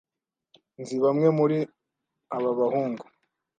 [0.81, 1.57] Nzi bamwe muri
[2.35, 3.03] aba bahungu.